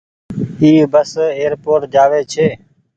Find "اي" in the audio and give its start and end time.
0.61-0.71